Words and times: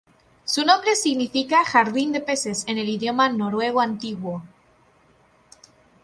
Su 0.45 0.65
nombre 0.65 0.95
significa 0.95 1.63
"Jardín 1.63 2.11
de 2.11 2.21
Peces" 2.21 2.63
en 2.67 2.79
el 2.79 2.89
idioma 2.89 3.29
noruego 3.29 3.81
antiguo. 3.81 4.41